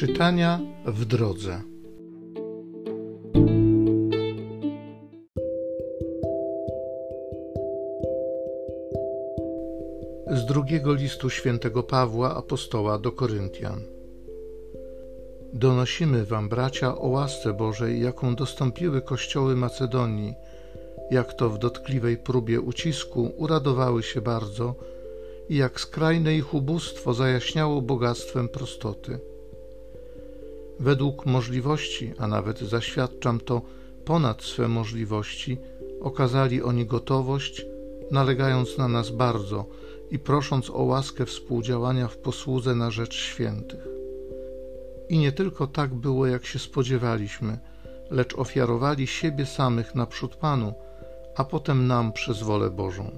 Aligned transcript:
Czytania 0.00 0.60
w 0.86 1.04
drodze. 1.04 1.62
Z 10.30 10.46
drugiego 10.46 10.94
listu 10.94 11.30
świętego 11.30 11.82
Pawła 11.82 12.36
apostoła 12.36 12.98
do 12.98 13.12
Koryntian. 13.12 13.82
Donosimy 15.52 16.24
wam, 16.24 16.48
bracia, 16.48 16.98
o 16.98 17.08
łasce 17.08 17.52
Bożej, 17.52 18.02
jaką 18.02 18.34
dostąpiły 18.34 19.02
kościoły 19.02 19.56
Macedonii, 19.56 20.34
jak 21.10 21.34
to 21.34 21.50
w 21.50 21.58
dotkliwej 21.58 22.16
próbie 22.16 22.60
ucisku 22.60 23.32
uradowały 23.36 24.02
się 24.02 24.20
bardzo 24.20 24.74
i 25.48 25.56
jak 25.56 25.80
skrajne 25.80 26.34
ich 26.34 26.54
ubóstwo 26.54 27.14
zajaśniało 27.14 27.82
bogactwem 27.82 28.48
prostoty. 28.48 29.30
Według 30.80 31.26
możliwości, 31.26 32.12
a 32.18 32.26
nawet 32.26 32.58
zaświadczam 32.58 33.40
to 33.40 33.62
ponad 34.04 34.42
swe 34.42 34.68
możliwości, 34.68 35.58
okazali 36.00 36.62
oni 36.62 36.86
gotowość, 36.86 37.66
nalegając 38.10 38.78
na 38.78 38.88
nas 38.88 39.10
bardzo 39.10 39.66
i 40.10 40.18
prosząc 40.18 40.70
o 40.70 40.82
łaskę 40.82 41.26
współdziałania 41.26 42.08
w 42.08 42.16
posłudze 42.16 42.74
na 42.74 42.90
rzecz 42.90 43.14
świętych. 43.14 43.88
I 45.08 45.18
nie 45.18 45.32
tylko 45.32 45.66
tak 45.66 45.94
było, 45.94 46.26
jak 46.26 46.46
się 46.46 46.58
spodziewaliśmy, 46.58 47.58
lecz 48.10 48.34
ofiarowali 48.34 49.06
siebie 49.06 49.46
samych 49.46 49.94
naprzód 49.94 50.36
Panu, 50.36 50.74
a 51.36 51.44
potem 51.44 51.86
nam 51.86 52.12
przez 52.12 52.42
wolę 52.42 52.70
Bożą. 52.70 53.10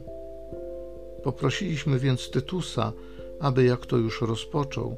Poprosiliśmy 1.22 1.98
więc 1.98 2.30
Tytusa, 2.30 2.92
aby 3.40 3.64
jak 3.64 3.86
to 3.86 3.96
już 3.96 4.20
rozpoczął, 4.20 4.96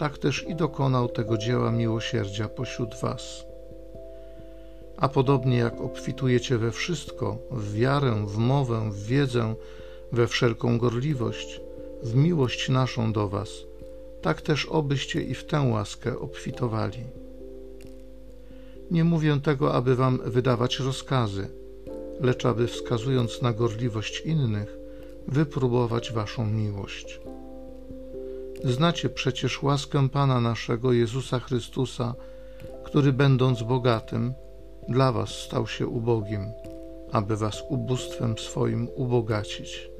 tak 0.00 0.18
też 0.18 0.46
i 0.48 0.54
dokonał 0.54 1.08
tego 1.08 1.38
dzieła 1.38 1.72
miłosierdzia 1.72 2.48
pośród 2.48 2.94
Was. 3.02 3.44
A 4.96 5.08
podobnie 5.08 5.58
jak 5.58 5.80
obfitujecie 5.80 6.58
we 6.58 6.70
wszystko, 6.70 7.38
w 7.50 7.74
wiarę, 7.74 8.24
w 8.26 8.36
mowę, 8.36 8.90
w 8.92 9.06
wiedzę, 9.06 9.54
we 10.12 10.26
wszelką 10.26 10.78
gorliwość, 10.78 11.60
w 12.02 12.14
miłość 12.14 12.68
naszą 12.68 13.12
do 13.12 13.28
Was, 13.28 13.48
tak 14.22 14.42
też 14.42 14.66
obyście 14.66 15.22
i 15.22 15.34
w 15.34 15.44
tę 15.44 15.60
łaskę 15.60 16.18
obfitowali. 16.18 17.04
Nie 18.90 19.04
mówię 19.04 19.40
tego, 19.42 19.74
aby 19.74 19.96
Wam 19.96 20.18
wydawać 20.24 20.78
rozkazy, 20.78 21.48
lecz 22.20 22.46
aby 22.46 22.66
wskazując 22.66 23.42
na 23.42 23.52
gorliwość 23.52 24.20
innych, 24.20 24.76
wypróbować 25.28 26.12
Waszą 26.12 26.46
miłość. 26.46 27.20
Znacie 28.64 29.08
przecież 29.08 29.62
łaskę 29.62 30.08
Pana 30.08 30.40
naszego 30.40 30.92
Jezusa 30.92 31.38
Chrystusa, 31.38 32.14
który 32.84 33.12
będąc 33.12 33.62
bogatym, 33.62 34.34
dla 34.88 35.12
Was 35.12 35.28
stał 35.30 35.66
się 35.66 35.86
ubogim, 35.86 36.52
aby 37.12 37.36
Was 37.36 37.62
ubóstwem 37.68 38.38
swoim 38.38 38.88
ubogacić. 38.94 39.90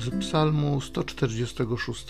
Z 0.00 0.20
Psalmu 0.20 0.80
146 0.80 2.06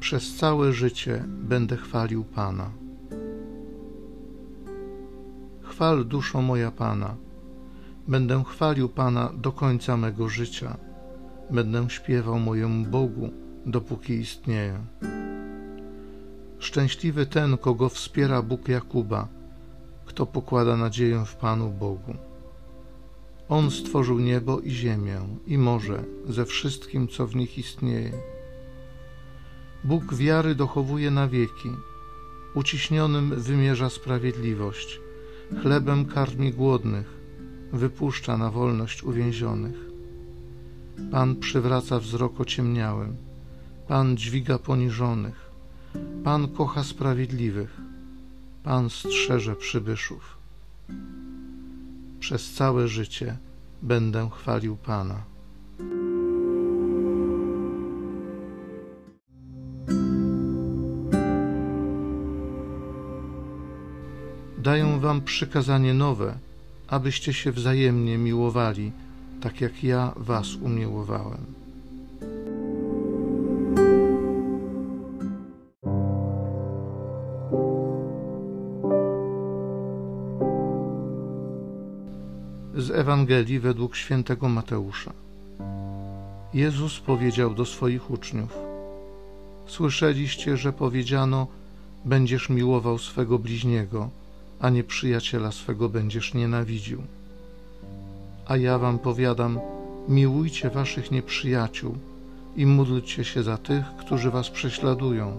Przez 0.00 0.36
całe 0.36 0.72
życie 0.72 1.24
będę 1.26 1.76
chwalił 1.76 2.24
Pana. 2.24 2.83
Chwal 5.74 6.04
duszo 6.04 6.42
moja 6.42 6.70
Pana. 6.70 7.16
Będę 8.08 8.44
chwalił 8.44 8.88
Pana 8.88 9.32
do 9.36 9.52
końca 9.52 9.96
mego 9.96 10.28
życia. 10.28 10.76
Będę 11.50 11.90
śpiewał 11.90 12.38
mojemu 12.38 12.86
Bogu, 12.86 13.30
dopóki 13.66 14.12
istnieje. 14.12 14.78
Szczęśliwy 16.58 17.26
ten, 17.26 17.58
kogo 17.58 17.88
wspiera 17.88 18.42
Bóg 18.42 18.68
Jakuba, 18.68 19.28
kto 20.06 20.26
pokłada 20.26 20.76
nadzieję 20.76 21.24
w 21.26 21.36
Panu 21.36 21.70
Bogu. 21.70 22.14
On 23.48 23.70
stworzył 23.70 24.18
niebo 24.18 24.60
i 24.60 24.70
ziemię, 24.70 25.20
i 25.46 25.58
morze 25.58 26.04
ze 26.28 26.44
wszystkim, 26.44 27.08
co 27.08 27.26
w 27.26 27.36
nich 27.36 27.58
istnieje. 27.58 28.12
Bóg 29.84 30.14
wiary 30.14 30.54
dochowuje 30.54 31.10
na 31.10 31.28
wieki, 31.28 31.70
uciśnionym 32.54 33.30
wymierza 33.40 33.90
sprawiedliwość 33.90 35.03
Chlebem 35.62 36.04
karmi 36.04 36.52
głodnych, 36.52 37.20
wypuszcza 37.72 38.36
na 38.36 38.50
wolność 38.50 39.02
uwięzionych. 39.02 39.76
Pan 41.10 41.36
przywraca 41.36 41.98
wzrok 41.98 42.40
ociemniałym, 42.40 43.16
Pan 43.88 44.16
dźwiga 44.16 44.58
poniżonych, 44.58 45.50
Pan 46.24 46.48
kocha 46.48 46.84
sprawiedliwych, 46.84 47.80
Pan 48.62 48.90
strzeże 48.90 49.56
przybyszów. 49.56 50.36
Przez 52.20 52.52
całe 52.52 52.88
życie 52.88 53.36
będę 53.82 54.30
chwalił 54.32 54.76
Pana. 54.76 55.33
Daję 64.64 64.98
wam 65.00 65.20
przykazanie 65.20 65.94
nowe, 65.94 66.34
abyście 66.88 67.32
się 67.32 67.52
wzajemnie 67.52 68.18
miłowali, 68.18 68.92
tak 69.40 69.60
jak 69.60 69.84
ja 69.84 70.12
was 70.16 70.54
umiłowałem. 70.54 71.44
Z 82.76 82.90
Ewangelii 82.90 83.60
według 83.60 83.96
świętego 83.96 84.48
Mateusza. 84.48 85.12
Jezus 86.54 87.00
powiedział 87.00 87.54
do 87.54 87.64
swoich 87.64 88.10
uczniów: 88.10 88.58
Słyszeliście, 89.66 90.56
że 90.56 90.72
powiedziano: 90.72 91.46
Będziesz 92.04 92.48
miłował 92.48 92.98
swego 92.98 93.38
bliźniego 93.38 94.23
a 94.64 94.70
nieprzyjaciela 94.70 95.52
swego 95.52 95.88
będziesz 95.88 96.34
nienawidził. 96.34 97.02
A 98.46 98.56
ja 98.56 98.78
wam 98.78 98.98
powiadam, 98.98 99.60
miłujcie 100.08 100.70
waszych 100.70 101.10
nieprzyjaciół 101.10 101.96
i 102.56 102.66
módlcie 102.66 103.24
się 103.24 103.42
za 103.42 103.58
tych, 103.58 103.84
którzy 104.00 104.30
was 104.30 104.50
prześladują, 104.50 105.38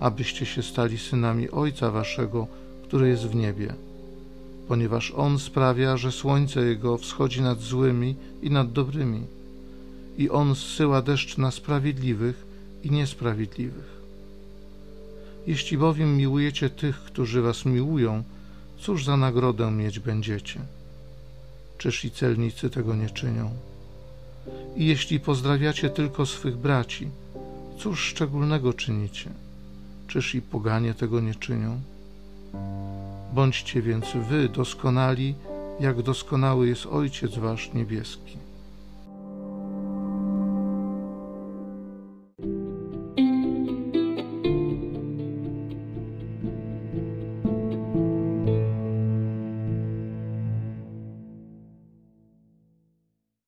abyście 0.00 0.46
się 0.46 0.62
stali 0.62 0.98
synami 0.98 1.50
Ojca 1.50 1.90
waszego, 1.90 2.46
który 2.82 3.08
jest 3.08 3.26
w 3.26 3.34
niebie. 3.34 3.74
Ponieważ 4.68 5.12
On 5.16 5.38
sprawia, 5.38 5.96
że 5.96 6.12
słońce 6.12 6.60
Jego 6.60 6.98
wschodzi 6.98 7.42
nad 7.42 7.60
złymi 7.60 8.14
i 8.42 8.50
nad 8.50 8.72
dobrymi, 8.72 9.22
i 10.18 10.30
On 10.30 10.54
zsyła 10.54 11.02
deszcz 11.02 11.38
na 11.38 11.50
sprawiedliwych 11.50 12.46
i 12.84 12.90
niesprawiedliwych. 12.90 14.00
Jeśli 15.46 15.78
bowiem 15.78 16.16
miłujecie 16.16 16.70
tych, 16.70 16.96
którzy 16.96 17.42
was 17.42 17.64
miłują, 17.64 18.22
cóż 18.80 19.04
za 19.04 19.16
nagrodę 19.16 19.70
mieć 19.70 19.98
będziecie? 19.98 20.60
Czyż 21.78 22.04
i 22.04 22.10
celnicy 22.10 22.70
tego 22.70 22.96
nie 22.96 23.10
czynią? 23.10 23.50
I 24.76 24.86
jeśli 24.86 25.20
pozdrawiacie 25.20 25.90
tylko 25.90 26.26
swych 26.26 26.56
braci, 26.56 27.08
cóż 27.78 28.00
szczególnego 28.00 28.72
czynicie? 28.72 29.30
Czyż 30.08 30.34
i 30.34 30.42
poganie 30.42 30.94
tego 30.94 31.20
nie 31.20 31.34
czynią? 31.34 31.80
Bądźcie 33.34 33.82
więc 33.82 34.06
wy 34.28 34.48
doskonali, 34.48 35.34
jak 35.80 36.02
doskonały 36.02 36.68
jest 36.68 36.86
Ojciec 36.86 37.38
Wasz 37.38 37.72
niebieski. 37.74 38.49